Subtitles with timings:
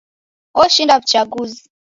[0.61, 1.63] Oshinda w'uchaguzi.